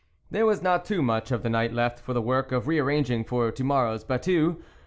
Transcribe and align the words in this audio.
There 0.31 0.47
was 0.47 0.63
not 0.63 0.83
too 0.83 1.03
much 1.03 1.29
of 1.31 1.43
the 1.43 1.49
night 1.51 1.73
left 1.73 1.99
for 1.99 2.13
the 2.15 2.23
work 2.23 2.51
of 2.51 2.67
re 2.67 2.79
arranging 2.79 3.23
for 3.23 3.51
the 3.51 3.63
morrow's 3.63 4.03
battue. 4.03 4.59